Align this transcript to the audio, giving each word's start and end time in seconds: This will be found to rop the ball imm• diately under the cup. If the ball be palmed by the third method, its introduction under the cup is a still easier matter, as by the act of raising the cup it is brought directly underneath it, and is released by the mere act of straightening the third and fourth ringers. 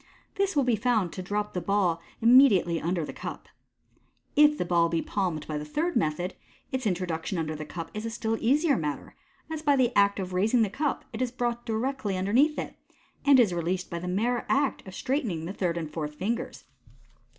This 0.33 0.55
will 0.55 0.63
be 0.63 0.75
found 0.75 1.13
to 1.13 1.21
rop 1.21 1.53
the 1.53 1.61
ball 1.61 2.01
imm• 2.23 2.35
diately 2.49 2.83
under 2.83 3.05
the 3.05 3.13
cup. 3.13 3.47
If 4.35 4.57
the 4.57 4.65
ball 4.65 4.89
be 4.89 4.99
palmed 4.99 5.45
by 5.45 5.59
the 5.59 5.63
third 5.63 5.95
method, 5.95 6.33
its 6.71 6.87
introduction 6.87 7.37
under 7.37 7.55
the 7.55 7.67
cup 7.67 7.91
is 7.93 8.03
a 8.03 8.09
still 8.09 8.35
easier 8.41 8.75
matter, 8.75 9.15
as 9.51 9.61
by 9.61 9.75
the 9.75 9.95
act 9.95 10.19
of 10.19 10.33
raising 10.33 10.63
the 10.63 10.71
cup 10.71 11.05
it 11.13 11.21
is 11.21 11.31
brought 11.31 11.67
directly 11.67 12.17
underneath 12.17 12.57
it, 12.57 12.75
and 13.25 13.39
is 13.39 13.53
released 13.53 13.91
by 13.91 13.99
the 13.99 14.07
mere 14.07 14.43
act 14.49 14.81
of 14.87 14.95
straightening 14.95 15.45
the 15.45 15.53
third 15.53 15.77
and 15.77 15.91
fourth 15.93 16.19
ringers. 16.19 16.63